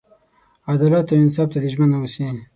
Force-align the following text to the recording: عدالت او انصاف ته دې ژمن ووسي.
عدالت 0.71 1.07
او 1.11 1.19
انصاف 1.25 1.47
ته 1.51 1.57
دې 1.61 1.69
ژمن 1.73 1.89
ووسي. 1.93 2.25